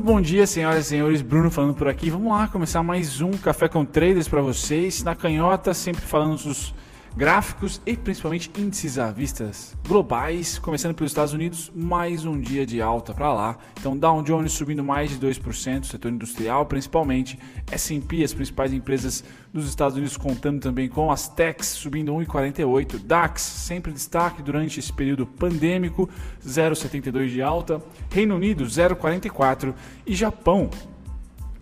[0.00, 1.20] Muito bom dia, senhoras e senhores.
[1.20, 2.08] Bruno falando por aqui.
[2.08, 5.02] Vamos lá começar mais um Café com Traders para vocês.
[5.02, 6.72] Na canhota, sempre falando dos
[7.16, 9.50] gráficos e principalmente índices à vista
[9.86, 10.58] globais.
[10.58, 13.58] Começando pelos Estados Unidos, mais um dia de alta para lá.
[13.78, 17.38] Então, Dow Jones subindo mais de 2%, setor industrial principalmente.
[17.70, 22.98] S&P, as principais empresas dos Estados Unidos contando também com as techs subindo 1,48.
[22.98, 26.08] DAX sempre destaque durante esse período pandêmico,
[26.44, 27.82] 0,72 de alta.
[28.10, 29.74] Reino Unido 0,44
[30.06, 30.70] e Japão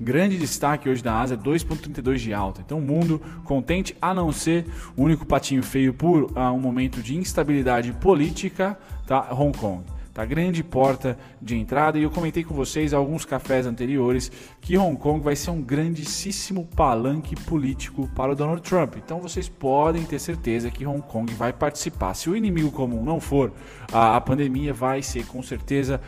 [0.00, 2.60] Grande destaque hoje da Ásia, 2,32 de alta.
[2.60, 4.64] Então, o mundo contente, a não ser
[4.96, 9.28] o único patinho feio por uh, um momento de instabilidade política, tá?
[9.32, 9.82] Hong Kong.
[10.18, 10.24] Tá?
[10.24, 11.98] Grande porta de entrada.
[11.98, 16.64] E eu comentei com vocês alguns cafés anteriores que Hong Kong vai ser um grandíssimo
[16.76, 18.96] palanque político para o Donald Trump.
[18.96, 22.14] Então, vocês podem ter certeza que Hong Kong vai participar.
[22.14, 23.52] Se o inimigo comum não for
[23.92, 26.00] a, a pandemia, vai ser com certeza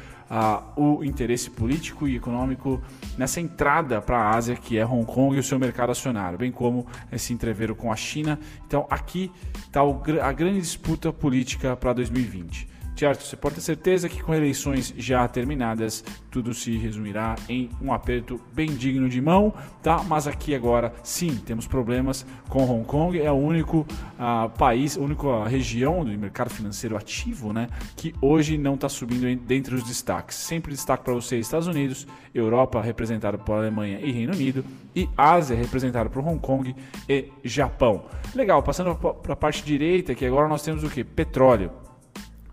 [0.77, 2.81] o interesse político e econômico
[3.19, 6.53] nessa entrada para a Ásia, que é Hong Kong e o seu mercado acionário, bem
[6.53, 8.39] como esse entreveiro com a China.
[8.67, 9.31] Então, aqui
[9.67, 9.81] está
[10.23, 12.69] a grande disputa política para 2020.
[13.01, 13.23] Certo?
[13.23, 18.39] Você pode ter certeza que com eleições já terminadas, tudo se resumirá em um aperto
[18.53, 20.05] bem digno de mão, tá?
[20.07, 23.87] Mas aqui agora, sim, temos problemas com Hong Kong, é o único
[24.19, 29.35] uh, país, a única região do mercado financeiro ativo, né, que hoje não está subindo
[29.47, 30.37] dentre os destaques.
[30.37, 34.62] Sempre destaque para você Estados Unidos, Europa representada por Alemanha e Reino Unido
[34.95, 36.77] e Ásia representada por Hong Kong
[37.09, 38.05] e Japão.
[38.35, 41.03] Legal, passando para a parte direita, que agora nós temos o que?
[41.03, 41.80] Petróleo.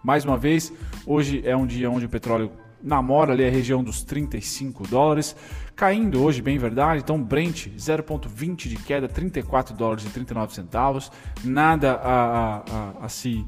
[0.07, 0.71] Mais uma vez,
[1.05, 2.49] hoje é um dia onde o petróleo
[2.81, 5.35] namora ali a região dos 35 dólares,
[5.75, 7.01] caindo hoje, bem verdade.
[7.01, 11.11] Então, Brent 0,20 de queda, 34 dólares e 39 centavos.
[11.43, 13.45] Nada a, a, a, a se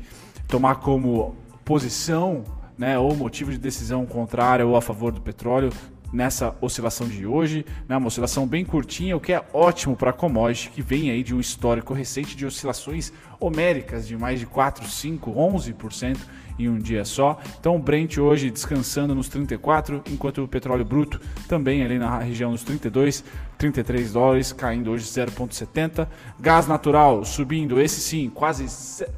[0.49, 2.43] tomar como posição
[2.77, 5.71] né, ou motivo de decisão contrária ou a favor do petróleo
[6.11, 10.13] nessa oscilação de hoje, né, uma oscilação bem curtinha, o que é ótimo para a
[10.13, 14.85] commodity, que vem aí de um histórico recente de oscilações homéricas de mais de 4,
[14.87, 16.17] 5, 11%
[16.59, 17.39] em um dia só.
[17.59, 22.51] Então o Brent hoje descansando nos 34, enquanto o petróleo bruto também ali na região
[22.51, 23.23] dos 32,
[23.57, 26.07] 33 dólares, caindo hoje 0,70.
[26.39, 28.65] Gás natural subindo, esse sim, quase,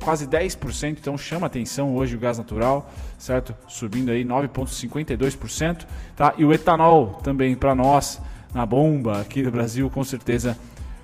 [0.03, 3.55] quase 10%, então chama atenção hoje o gás natural, certo?
[3.67, 5.85] Subindo aí 9,52%,
[6.15, 6.33] tá?
[6.37, 8.21] E o etanol também para nós
[8.53, 10.57] na bomba aqui do Brasil, com certeza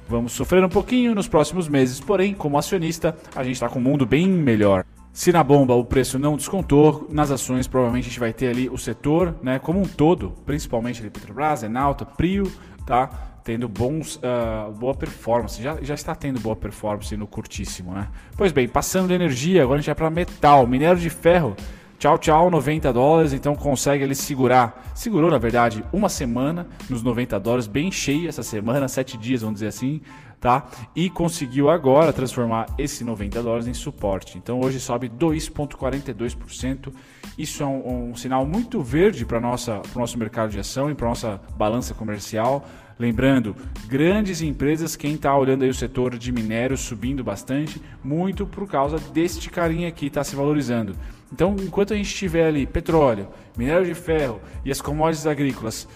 [0.09, 3.81] vamos sofrer um pouquinho nos próximos meses, porém, como acionista, a gente está com um
[3.81, 4.85] mundo bem melhor.
[5.17, 8.69] Se na bomba o preço não descontou, nas ações provavelmente a gente vai ter ali
[8.69, 12.43] o setor, né, como um todo, principalmente ali Petrobras, Enalta, Prio,
[12.85, 13.09] tá?
[13.43, 18.09] Tendo bons, uh, boa performance, já, já está tendo boa performance no curtíssimo, né?
[18.37, 21.55] Pois bem, passando de energia, agora a gente vai para metal, minério de ferro,
[21.97, 27.39] tchau, tchau, 90 dólares, então consegue ele segurar, segurou na verdade uma semana nos 90
[27.39, 30.01] dólares, bem cheia essa semana, sete dias, vamos dizer assim,
[30.39, 30.67] tá?
[30.95, 34.37] E conseguiu agora transformar esse 90 dólares em suporte.
[34.37, 36.93] Então hoje sobe 2,42%.
[37.37, 39.41] Isso é um, um, sinal muito verde para o
[39.99, 42.65] nosso mercado de ação e para nossa balança comercial.
[42.99, 43.55] Lembrando,
[43.87, 48.97] grandes empresas, quem está olhando aí o setor de minério subindo bastante, muito por causa
[48.97, 50.95] deste carinha aqui está se valorizando.
[51.31, 53.27] Então, enquanto a gente tiver ali petróleo,
[53.57, 55.87] minério de ferro e as commodities agrícolas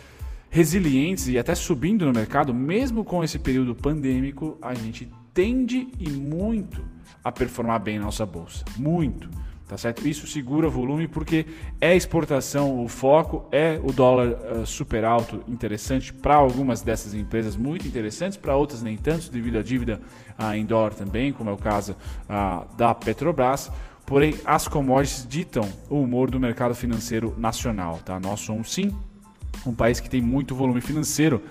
[0.50, 6.10] resilientes e até subindo no mercado, mesmo com esse período pandêmico, a gente tende e
[6.10, 6.84] muito
[7.24, 8.66] a performar bem na nossa bolsa.
[8.78, 9.30] Muito.
[9.72, 10.06] Tá certo?
[10.06, 11.46] Isso segura volume porque
[11.80, 17.56] é exportação o foco, é o dólar uh, super alto, interessante para algumas dessas empresas,
[17.56, 20.02] muito interessantes, para outras nem tanto, devido à dívida
[20.38, 23.72] uh, em dólar também, como é o caso uh, da Petrobras.
[24.06, 28.00] Porém, as commodities ditam o humor do mercado financeiro nacional.
[28.04, 28.20] Tá?
[28.20, 28.96] Nós somos sim
[29.66, 31.42] um país que tem muito volume financeiro.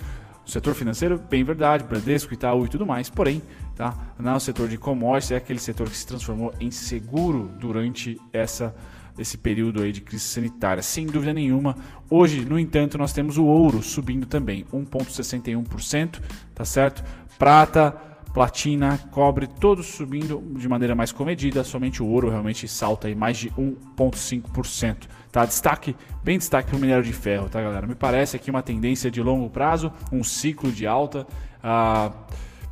[0.45, 3.41] O setor financeiro, bem verdade, Bradesco, Itaú e tudo mais, porém,
[3.75, 3.95] tá?
[4.17, 8.75] no setor de commodities é aquele setor que se transformou em seguro durante essa
[9.17, 11.75] esse período aí de crise sanitária, sem dúvida nenhuma.
[12.09, 16.19] Hoje, no entanto, nós temos o ouro subindo também, 1,61%,
[16.55, 17.03] tá certo?
[17.37, 23.15] Prata platina, cobre, todos subindo de maneira mais comedida, somente o ouro realmente salta aí
[23.15, 25.07] mais de 1,5%.
[25.31, 25.45] Tá?
[25.45, 27.87] Destaque, bem destaque para o minério de ferro, tá galera?
[27.87, 31.25] Me parece aqui uma tendência de longo prazo, um ciclo de alta.
[31.63, 32.11] Ah,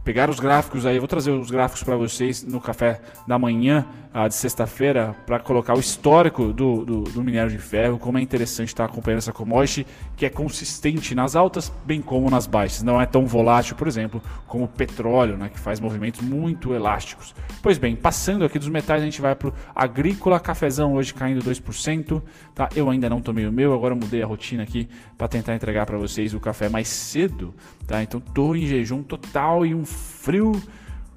[0.03, 4.27] pegar os gráficos aí, vou trazer os gráficos para vocês no café da manhã ah,
[4.27, 8.69] de sexta-feira para colocar o histórico do, do, do, minério de ferro, como é interessante
[8.69, 9.85] estar acompanhando essa commodity
[10.17, 12.81] que é consistente nas altas, bem como nas baixas.
[12.81, 17.35] Não é tão volátil, por exemplo, como o petróleo, né, que faz movimentos muito elásticos.
[17.61, 21.43] Pois bem, passando aqui dos metais, a gente vai para o agrícola, cafezão hoje caindo
[21.43, 22.21] 2%.
[22.55, 22.67] Tá?
[22.75, 25.97] Eu ainda não tomei o meu, agora mudei a rotina aqui para tentar entregar para
[25.97, 27.53] vocês o café mais cedo.
[27.89, 28.03] Tá?
[28.03, 30.51] Então estou em jejum total e um frio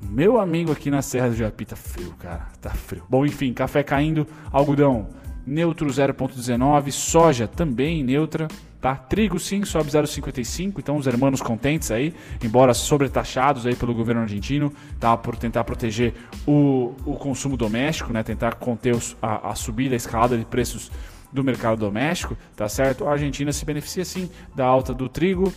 [0.00, 2.48] meu amigo aqui na Serra do Japi tá frio, cara.
[2.62, 3.04] Tá frio.
[3.10, 5.06] Bom, enfim, café caindo, algodão
[5.46, 8.48] neutro 0,19, soja também neutra,
[8.80, 8.94] tá?
[8.94, 14.72] Trigo sim sobe 0,55, então os hermanos contentes aí, embora sobretaxados aí pelo governo argentino,
[14.98, 15.14] tá?
[15.14, 16.14] Por tentar proteger
[16.46, 18.22] o, o consumo doméstico, né?
[18.22, 20.90] Tentar conter os, a, a subida, a escalada de preços
[21.30, 23.06] do mercado doméstico, tá certo?
[23.06, 25.52] A Argentina se beneficia sim da alta do trigo,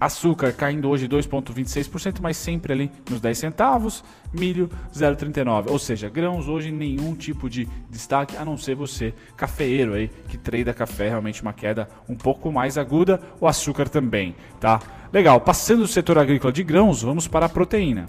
[0.00, 4.02] Açúcar caindo hoje 2,26%, mas sempre ali nos 10 centavos.
[4.32, 5.70] Milho 0,39.
[5.70, 10.36] Ou seja, grãos hoje nenhum tipo de destaque, a não ser você, cafeeiro aí, que
[10.36, 13.20] treina café, realmente uma queda um pouco mais aguda.
[13.40, 14.80] O açúcar também, tá?
[15.12, 18.06] Legal, passando do setor agrícola de grãos, vamos para a proteína.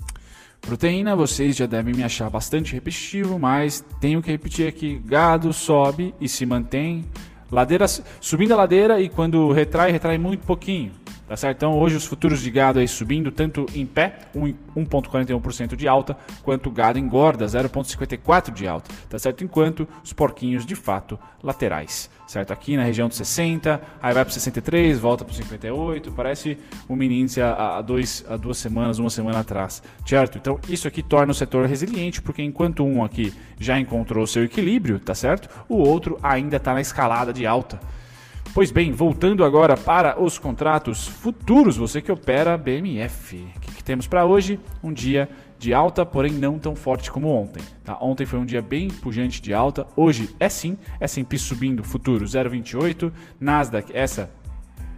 [0.61, 6.15] Proteína, vocês já devem me achar bastante repetitivo, mas tenho que repetir aqui: gado sobe
[6.19, 7.05] e se mantém.
[7.51, 10.91] Ladeira, subindo a ladeira e quando retrai, retrai muito pouquinho.
[11.33, 11.57] Tá certo?
[11.57, 16.69] Então hoje os futuros de gado aí subindo tanto em pé, 1,41% de alta, quanto
[16.69, 18.91] gado engorda, 0,54% de alta.
[19.09, 19.44] Tá certo?
[19.44, 22.07] Enquanto os porquinhos de fato laterais.
[22.27, 22.53] Certo?
[22.53, 26.56] Aqui na região de 60, aí vai para 63, volta para 58, parece
[26.88, 29.81] um mini índice há, dois, há duas semanas, uma semana atrás.
[30.06, 30.38] Certo?
[30.38, 35.00] Então isso aqui torna o setor resiliente, porque enquanto um aqui já encontrou seu equilíbrio,
[35.00, 35.50] tá certo?
[35.68, 37.80] O outro ainda está na escalada de alta.
[38.53, 43.47] Pois bem, voltando agora para os contratos futuros, você que opera BMF.
[43.55, 44.59] O que, que temos para hoje?
[44.83, 45.27] Um dia
[45.57, 47.63] de alta, porém não tão forte como ontem.
[47.83, 47.97] Tá?
[48.00, 53.11] Ontem foi um dia bem pujante de alta, hoje é sim, S&P subindo futuro 0,28,
[53.39, 54.29] Nasdaq essa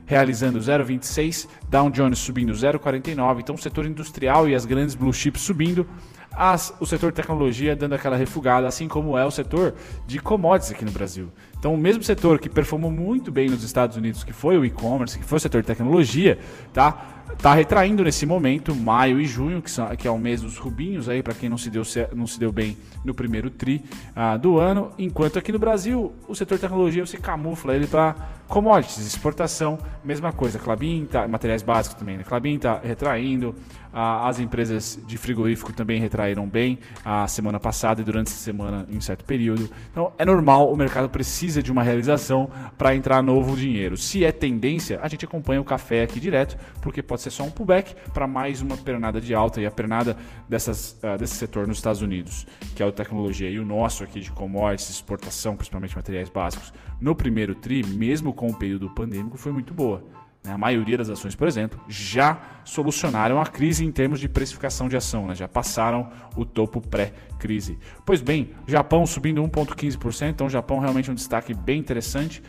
[0.05, 5.41] realizando 0,26, Dow Jones subindo 0,49, então o setor industrial e as grandes blue chips
[5.41, 5.87] subindo,
[6.35, 9.73] as, o setor tecnologia dando aquela refugada, assim como é o setor
[10.05, 11.29] de commodities aqui no Brasil.
[11.57, 15.17] Então, o mesmo setor que performou muito bem nos Estados Unidos, que foi o e-commerce,
[15.17, 16.37] que foi o setor de tecnologia,
[16.71, 17.11] tá?
[17.41, 21.09] Tá retraindo nesse momento, maio e junho, que, são, que é o mês dos rubinhos
[21.09, 21.83] aí, para quem não se, deu,
[22.13, 23.83] não se deu bem no primeiro tri
[24.15, 24.91] uh, do ano.
[24.97, 28.15] Enquanto aqui no Brasil, o setor tecnologia você camufla ele para
[28.47, 30.59] commodities, exportação, mesma coisa.
[30.59, 32.23] Clabin tá, materiais básicos também, né?
[32.23, 33.55] Clabin tá retraindo,
[33.95, 38.99] as empresas de frigorífico também retraíram bem a semana passada e durante essa semana em
[38.99, 39.69] certo período.
[39.89, 43.95] Então é normal, o mercado precisa de uma realização para entrar novo dinheiro.
[43.95, 47.49] Se é tendência, a gente acompanha o café aqui direto, porque pode ser só um
[47.49, 50.17] pullback para mais uma pernada de alta e a pernada
[50.49, 52.45] dessas, uh, desse setor nos Estados Unidos,
[52.75, 57.15] que é o tecnologia, e o nosso aqui de commodities, exportação, principalmente materiais básicos, no
[57.15, 60.03] primeiro TRI, mesmo com o período pandêmico, foi muito boa.
[60.45, 60.53] Né?
[60.53, 64.95] A maioria das ações, por exemplo, já solucionaram a crise em termos de precificação de
[64.95, 65.35] ação, né?
[65.35, 67.77] já passaram o topo pré-crise.
[68.05, 72.41] Pois bem, Japão subindo 1,15%, então Japão realmente um destaque bem interessante.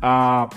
[0.00, 0.48] A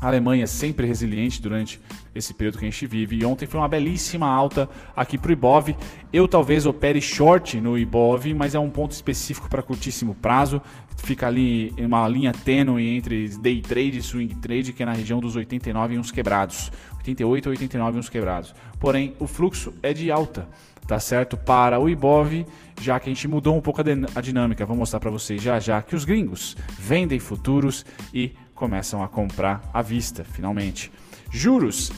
[0.00, 1.80] Alemanha sempre resiliente durante
[2.14, 3.16] esse período que a gente vive.
[3.16, 5.74] E ontem foi uma belíssima alta aqui para o Ibov.
[6.12, 10.60] Eu talvez opere short no Ibov, mas é um ponto específico para curtíssimo prazo.
[10.98, 15.20] Fica ali uma linha tênue entre day trade e swing trade, que é na região
[15.20, 16.70] dos 89 e uns quebrados.
[16.98, 18.54] 88 a 89 e uns quebrados.
[18.80, 20.48] Porém, o fluxo é de alta,
[20.86, 21.36] tá certo?
[21.36, 22.44] Para o Ibov,
[22.80, 24.66] já que a gente mudou um pouco a dinâmica.
[24.66, 29.62] Vou mostrar para vocês já já que os gringos vendem futuros e começam a comprar
[29.72, 30.90] à vista, finalmente.
[31.30, 31.92] Juros.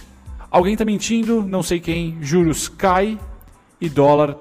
[0.51, 2.19] Alguém está mentindo, não sei quem.
[2.21, 3.19] Juros cai
[3.81, 4.37] e dólar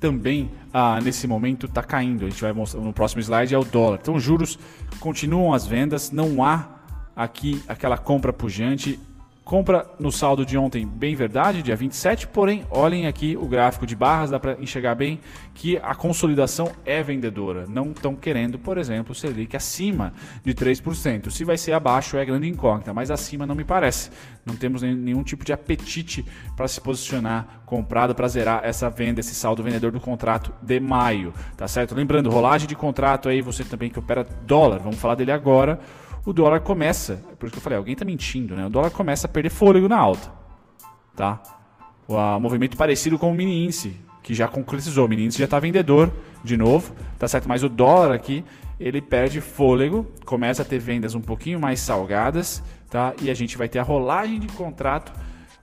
[0.00, 2.26] também ah, nesse momento está caindo.
[2.26, 3.98] A gente vai mostrar no próximo slide é o dólar.
[4.02, 4.58] Então juros
[5.00, 6.68] continuam as vendas, não há
[7.14, 8.98] aqui aquela compra pujante
[9.44, 13.94] Compra no saldo de ontem, bem verdade, dia 27, porém, olhem aqui o gráfico de
[13.94, 15.20] barras, dá para enxergar bem
[15.52, 17.66] que a consolidação é vendedora.
[17.68, 21.30] Não estão querendo, por exemplo, o Selic acima de 3%.
[21.30, 24.10] Se vai ser abaixo é grande incógnita, mas acima não me parece.
[24.46, 26.24] Não temos nenhum tipo de apetite
[26.56, 31.34] para se posicionar comprado para zerar essa venda, esse saldo vendedor do contrato de maio,
[31.54, 31.94] tá certo?
[31.94, 35.78] Lembrando, rolagem de contrato aí, você também que opera dólar, vamos falar dele agora
[36.24, 38.66] o dólar começa, por isso que eu falei, alguém está mentindo, né?
[38.66, 40.32] O dólar começa a perder fôlego na alta,
[41.14, 41.42] tá?
[42.08, 45.58] O movimento parecido com o mini índice, que já concretizou, o mini índice já está
[45.58, 46.10] vendedor
[46.42, 47.48] de novo, tá certo?
[47.48, 48.44] Mas o dólar aqui,
[48.80, 53.14] ele perde fôlego, começa a ter vendas um pouquinho mais salgadas, tá?
[53.20, 55.12] E a gente vai ter a rolagem de contrato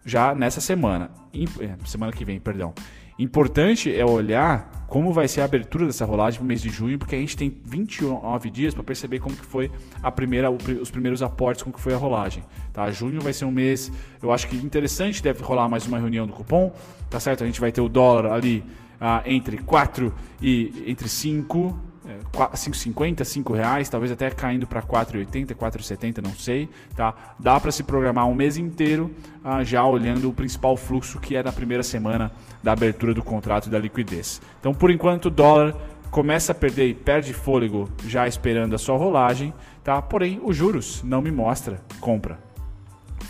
[0.06, 2.74] já nessa semana, é, semana que vem, perdão.
[3.22, 7.16] Importante é olhar como vai ser a abertura dessa rolagem no mês de junho, porque
[7.16, 9.70] a gente tem 29 dias para perceber como que foi
[10.02, 12.44] a primeira, os primeiros aportes, como que foi a rolagem.
[12.74, 12.90] Tá?
[12.90, 13.92] Junho vai ser um mês,
[14.24, 16.74] eu acho que interessante, deve rolar mais uma reunião do cupom,
[17.12, 17.44] tá certo?
[17.44, 18.64] A gente vai ter o dólar ali
[19.00, 20.12] ah, entre 4
[20.42, 21.91] e entre 5
[22.34, 27.14] 5,50, 5 reais, talvez até caindo para 4,80, 4,70, não sei, tá?
[27.40, 29.12] Dá para se programar um mês inteiro
[29.44, 32.32] ah, já olhando o principal fluxo que é na primeira semana
[32.64, 34.42] da abertura do contrato e da liquidez.
[34.60, 35.76] Então, por enquanto, o dólar
[36.10, 39.54] começa a perder e perde fôlego já esperando a sua rolagem,
[39.84, 40.02] tá?
[40.02, 42.38] Porém, os juros não me mostra compra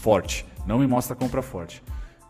[0.01, 1.83] forte, não me mostra compra forte.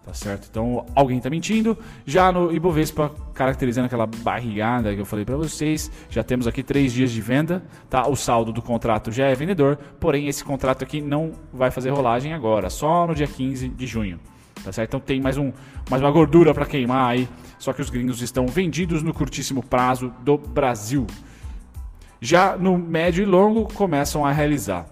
[0.03, 0.48] Tá certo?
[0.50, 1.77] Então alguém está mentindo.
[2.05, 6.91] Já no Ibovespa, caracterizando aquela barrigada que eu falei para vocês, já temos aqui três
[6.91, 7.63] dias de venda.
[7.89, 8.08] Tá?
[8.08, 12.34] O saldo do contrato já é vendedor, porém esse contrato aqui não vai fazer rolagem
[12.34, 14.20] agora, só no dia 15 de junho.
[14.63, 14.89] Tá certo?
[14.89, 15.51] Então tem mais, um,
[15.89, 17.27] mais uma gordura para queimar aí.
[17.60, 21.05] Só que os gringos estão vendidos no curtíssimo prazo do Brasil.
[22.20, 24.86] Já no médio e longo começam a realizar.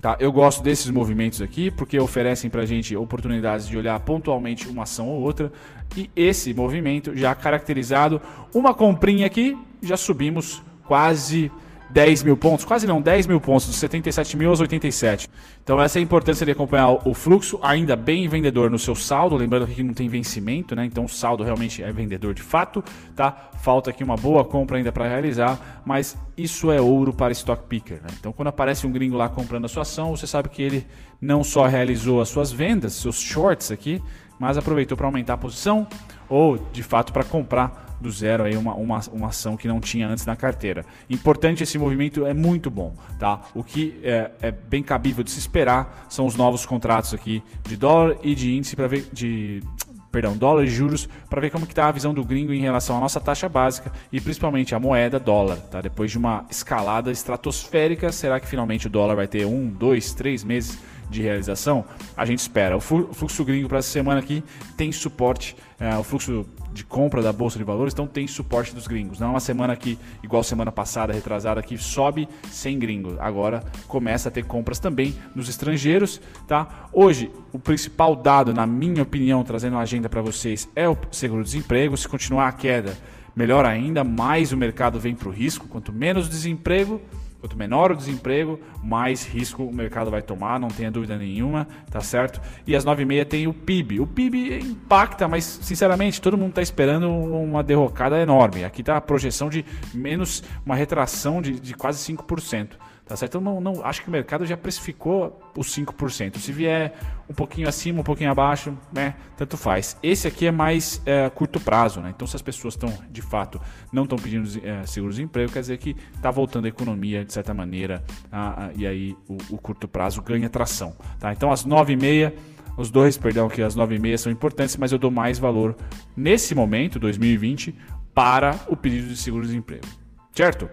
[0.00, 0.16] Tá?
[0.18, 4.84] Eu gosto desses movimentos aqui porque oferecem para a gente oportunidades de olhar pontualmente uma
[4.84, 5.52] ação ou outra.
[5.94, 8.20] E esse movimento já caracterizado,
[8.54, 11.52] uma comprinha aqui, já subimos quase
[11.92, 15.28] 10 mil pontos, quase não, 10 mil pontos, dos 77 mil aos 87.
[15.62, 19.36] Então essa é a importância de acompanhar o fluxo, ainda bem vendedor no seu saldo,
[19.36, 20.84] lembrando que não tem vencimento, né?
[20.84, 22.82] Então o saldo realmente é vendedor de fato,
[23.16, 23.50] tá?
[23.60, 28.00] Falta aqui uma boa compra ainda para realizar, mas isso é ouro para stock picker,
[28.02, 28.08] né?
[28.18, 30.86] Então quando aparece um gringo lá comprando a sua ação, você sabe que ele
[31.20, 34.00] não só realizou as suas vendas, seus shorts aqui,
[34.38, 35.86] mas aproveitou para aumentar a posição
[36.28, 40.08] ou de fato para comprar do zero aí uma, uma, uma ação que não tinha
[40.08, 40.84] antes na carteira.
[41.08, 43.40] Importante esse movimento é muito bom, tá?
[43.54, 47.76] O que é, é bem cabível de se esperar são os novos contratos aqui de
[47.76, 49.62] dólar e de índice para ver de
[50.10, 53.00] perdão, dólar e juros, para ver como está a visão do gringo em relação à
[53.00, 55.58] nossa taxa básica e principalmente a moeda dólar.
[55.70, 55.80] Tá?
[55.80, 60.42] Depois de uma escalada estratosférica, será que finalmente o dólar vai ter um, dois, três
[60.42, 60.78] meses
[61.10, 61.84] de realização?
[62.16, 62.76] A gente espera.
[62.76, 64.42] O fluxo gringo para essa semana aqui
[64.76, 68.86] tem suporte, é, o fluxo de compra da bolsa de valores, então tem suporte dos
[68.86, 69.18] gringos.
[69.18, 73.18] Não é uma semana que, igual semana passada, retrasada, que sobe sem gringos.
[73.18, 76.88] Agora começa a ter compras também nos estrangeiros, tá?
[76.92, 81.96] Hoje, o principal dado, na minha opinião, trazendo a agenda para vocês, é o seguro-desemprego.
[81.96, 82.96] Se continuar a queda,
[83.34, 85.66] melhor ainda, mais o mercado vem para o risco.
[85.66, 87.00] Quanto menos desemprego,
[87.40, 92.00] Quanto menor o desemprego, mais risco o mercado vai tomar, não tenha dúvida nenhuma, tá
[92.00, 92.40] certo?
[92.66, 93.98] E às 9h30 tem o PIB.
[93.98, 98.62] O PIB impacta, mas sinceramente todo mundo está esperando uma derrocada enorme.
[98.62, 102.72] Aqui está a projeção de menos, uma retração de, de quase 5%.
[103.10, 103.34] Tá certo?
[103.34, 106.38] Eu não, não, acho que o mercado já precificou os 5%.
[106.38, 106.94] Se vier
[107.28, 109.16] um pouquinho acima, um pouquinho abaixo, né?
[109.36, 109.96] Tanto faz.
[110.00, 112.12] Esse aqui é mais é, curto prazo, né?
[112.14, 113.60] Então, se as pessoas estão, de fato,
[113.92, 118.00] não estão pedindo é, seguro-desemprego, quer dizer que está voltando a economia, de certa maneira,
[118.30, 120.94] a, a, e aí o, o, curto prazo ganha tração.
[121.18, 121.32] Tá?
[121.32, 122.32] Então, às 9h30,
[122.76, 125.74] os dois, perdão, que às 9h30 são importantes, mas eu dou mais valor
[126.16, 127.74] nesse momento, 2020,
[128.14, 129.84] para o pedido de seguro-desemprego.
[130.32, 130.70] Certo?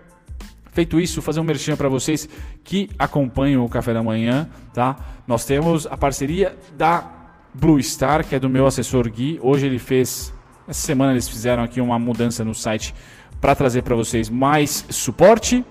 [0.78, 2.30] Feito isso, fazer um merchan para vocês
[2.64, 4.96] que acompanham o Café da Manhã, tá?
[5.26, 9.40] Nós temos a parceria da Blue Star, que é do meu assessor Gui.
[9.42, 10.32] Hoje ele fez,
[10.68, 12.94] essa semana eles fizeram aqui uma mudança no site
[13.42, 15.66] para trazer para vocês mais suporte.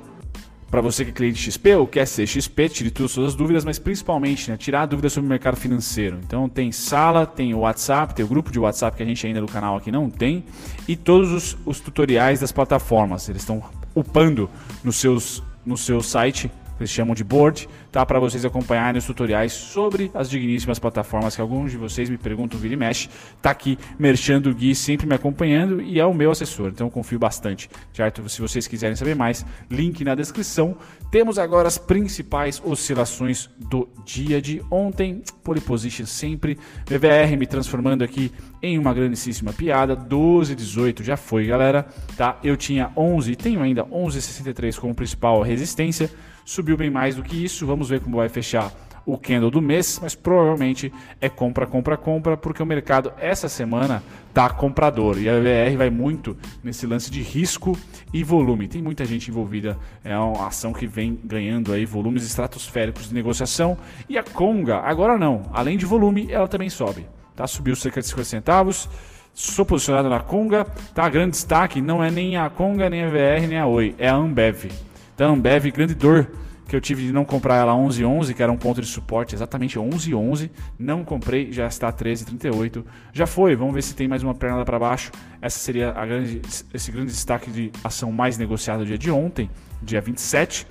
[0.69, 3.65] Para você que é cliente XP ou quer ser XP, tire todas as suas dúvidas,
[3.65, 6.19] mas principalmente né, tirar dúvidas sobre o mercado financeiro.
[6.27, 9.41] Então tem sala, tem o WhatsApp, tem o grupo de WhatsApp que a gente ainda
[9.41, 10.45] do canal aqui não tem,
[10.89, 13.29] e todos os, os tutoriais das plataformas.
[13.29, 13.63] Eles estão
[13.97, 14.49] upando
[14.85, 18.05] no, seus, no seu site, eles chamam de board, tá?
[18.05, 22.59] Para vocês acompanharem os tutoriais sobre as digníssimas plataformas que alguns de vocês me perguntam,
[22.59, 23.09] vira e mexe.
[23.41, 27.19] Tá aqui, Merchando Gui, sempre me acompanhando e é o meu assessor, então eu confio
[27.19, 28.29] bastante, certo?
[28.29, 30.77] Se vocês quiserem saber mais, link na descrição.
[31.11, 35.23] Temos agora as principais oscilações do dia de ontem.
[35.43, 36.59] Pole position sempre.
[36.85, 39.95] BVR me transformando aqui em uma grandíssima piada.
[39.95, 41.87] 12, 18 já foi, galera.
[42.17, 42.39] Tá?
[42.43, 46.11] Eu tinha 11, tenho ainda 11,63 como principal resistência.
[46.47, 47.67] Subiu bem mais do que isso.
[47.67, 48.73] Vamos ver como vai fechar
[49.05, 54.01] o candle do mês, mas provavelmente é compra, compra, compra, porque o mercado essa semana
[54.33, 57.77] tá comprador e a VR vai muito nesse lance de risco
[58.13, 58.69] e volume.
[58.69, 63.77] Tem muita gente envolvida, é uma ação que vem ganhando aí volumes estratosféricos de negociação
[64.09, 67.45] e a Conga agora não, além de volume, ela também sobe, tá?
[67.49, 68.89] Subiu cerca de 50 centavos.
[69.35, 71.09] Sou posicionado na Conga, tá?
[71.09, 74.15] Grande destaque, não é nem a Conga, nem a VR, nem a Oi, é a
[74.15, 74.86] Ambev.
[75.17, 76.31] Então, Ambev, grande dor
[76.69, 79.79] que eu tive de não comprar ela 11,11, que era um ponto de suporte exatamente
[79.79, 80.51] 11,11.
[80.79, 82.85] Não comprei, já está 13,38.
[83.15, 85.11] Já foi, vamos ver se tem mais uma perna lá para baixo.
[85.41, 86.43] Essa seria a grande,
[86.75, 89.49] esse grande destaque de ação mais negociada do dia de ontem,
[89.81, 90.67] dia 27.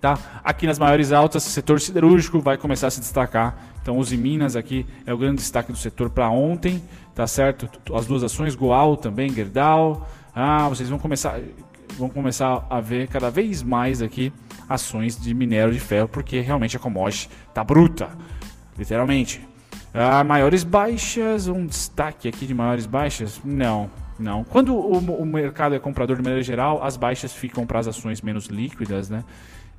[0.00, 0.16] Tá?
[0.44, 3.58] Aqui nas maiores altas, setor siderúrgico vai começar a se destacar.
[3.82, 6.80] Então, Uzi Minas aqui é o grande destaque do setor para ontem,
[7.16, 7.68] tá certo?
[7.92, 10.06] As duas ações, Goal também, Gerdau.
[10.34, 11.40] Ah, vocês vão começar,
[11.96, 14.32] vão começar a ver cada vez mais aqui
[14.68, 18.08] ações de minério de ferro, porque realmente a commodity tá bruta,
[18.76, 19.46] literalmente.
[19.94, 23.40] Ah, maiores baixas, um destaque aqui de maiores baixas?
[23.44, 24.44] Não, não.
[24.44, 28.20] Quando o, o mercado é comprador de maneira geral, as baixas ficam para as ações
[28.20, 29.24] menos líquidas, né?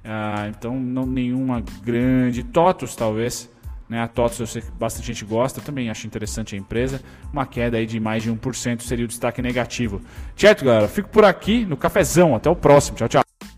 [0.03, 2.43] Ah, então, não nenhuma grande.
[2.43, 3.49] TOTOS, talvez.
[3.89, 4.01] Né?
[4.01, 7.01] A TOTOS eu sei que bastante gente gosta, também acho interessante a empresa.
[7.31, 10.01] Uma queda aí de mais de 1% seria o destaque negativo.
[10.35, 10.87] Certo, galera?
[10.87, 12.35] Fico por aqui no cafezão.
[12.35, 12.97] Até o próximo.
[12.97, 13.26] Tchau, tchau.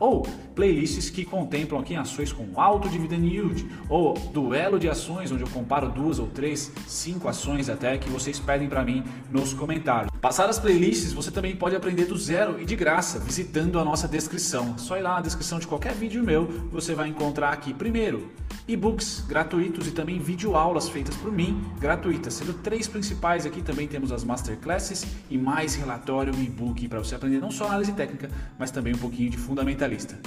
[0.00, 0.22] ou
[0.54, 5.48] playlists que contemplam aqui ações com alto dividend yield, ou duelo de ações, onde eu
[5.48, 10.10] comparo duas ou três, cinco ações até que vocês pedem para mim nos comentários.
[10.20, 14.06] Passar as playlists, você também pode aprender do zero e de graça, visitando a nossa
[14.06, 14.76] descrição.
[14.76, 18.30] Só ir lá na descrição de qualquer vídeo meu, você vai encontrar aqui primeiro
[18.68, 22.34] e-books gratuitos e também videoaulas feitas por mim, gratuitas.
[22.34, 27.38] Sendo três principais aqui, também temos as masterclasses e mais relatório e-book para você aprender
[27.38, 30.20] não só análise técnica, mas também um pouquinho de fundamentalista.